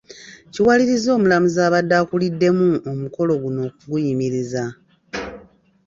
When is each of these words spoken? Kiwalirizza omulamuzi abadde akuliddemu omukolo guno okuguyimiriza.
Kiwalirizza 0.53 1.09
omulamuzi 1.17 1.59
abadde 1.67 1.95
akuliddemu 2.01 2.67
omukolo 2.91 3.33
guno 3.41 3.59
okuguyimiriza. 3.69 4.63